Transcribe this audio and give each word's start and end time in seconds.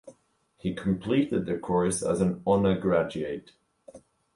He 0.57 0.73
completed 0.73 1.45
the 1.45 1.59
course 1.59 2.01
as 2.01 2.21
an 2.21 2.41
Honor 2.47 2.75
Graduate. 2.75 3.51